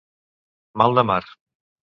Mal 0.83 0.97
de 1.01 1.05
mar. 1.13 1.21